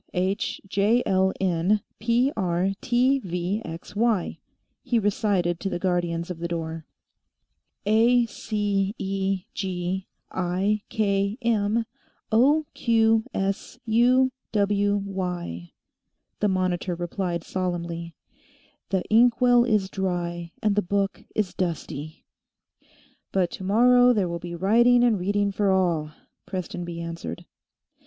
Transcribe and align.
"B, 0.11 0.17
D, 0.17 0.17
F, 0.17 0.21
H, 0.33 0.61
J, 0.67 1.03
L, 1.05 1.31
N, 1.39 1.81
P, 1.99 2.33
R, 2.35 2.69
T, 2.81 3.19
V, 3.19 3.61
X, 3.63 3.95
Y," 3.95 4.39
he 4.81 4.97
recited 4.97 5.59
to 5.59 5.69
the 5.69 5.77
guardians 5.77 6.31
of 6.31 6.39
the 6.39 6.47
door. 6.47 6.87
"A, 7.85 8.25
C, 8.25 8.95
E, 8.97 9.43
G, 9.53 10.07
I, 10.31 10.81
K, 10.89 11.37
M, 11.43 11.85
O, 12.31 12.65
Q, 12.73 13.25
S, 13.35 13.77
U, 13.85 14.31
W, 14.51 14.95
Y," 15.05 15.71
the 16.39 16.47
monitor 16.47 16.95
replied 16.95 17.43
solemnly. 17.43 18.15
"The 18.89 19.03
inkwell 19.11 19.65
is 19.65 19.87
dry, 19.87 20.51
and 20.63 20.75
the 20.75 20.81
book 20.81 21.25
is 21.35 21.53
dusty." 21.53 22.25
"But 23.31 23.51
tomorrow, 23.51 24.13
there 24.13 24.27
will 24.27 24.39
be 24.39 24.55
writing 24.55 25.03
and 25.03 25.19
reading 25.19 25.51
for 25.51 25.69
all," 25.69 26.09
Prestonby 26.47 26.99
answered. 26.99 27.45